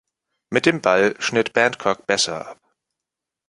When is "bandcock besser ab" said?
1.53-2.59